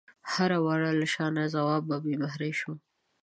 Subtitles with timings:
[0.03, 0.03] د
[0.33, 2.77] هر وره له شانه ځواب په بې مهرۍ شوم